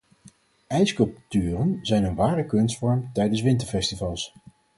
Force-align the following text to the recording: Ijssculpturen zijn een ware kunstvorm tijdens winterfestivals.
Ijssculpturen 0.71 1.79
zijn 1.81 2.03
een 2.03 2.15
ware 2.15 2.45
kunstvorm 2.45 3.09
tijdens 3.13 3.41
winterfestivals. 3.41 4.33